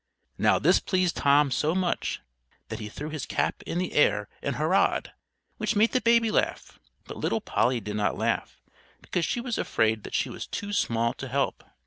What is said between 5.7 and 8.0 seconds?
made the baby laugh; but little Polly did